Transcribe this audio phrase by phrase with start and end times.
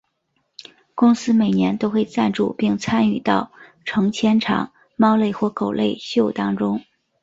[0.95, 3.51] 公司每年都会赞助并参与到
[3.85, 6.81] 成千场猫类或狗类秀当中。